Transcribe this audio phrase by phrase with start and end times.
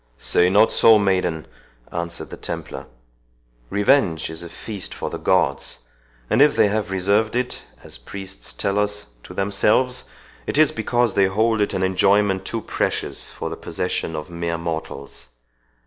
[0.17, 1.45] "Say not so, maiden,"
[1.91, 2.87] answered the Templar;
[3.69, 5.87] "revenge is a feast for the gods!
[6.27, 10.05] And if they have reserved it, as priests tell us, to themselves,
[10.47, 14.57] it is because they hold it an enjoyment too precious for the possession of mere
[14.57, 15.29] mortals.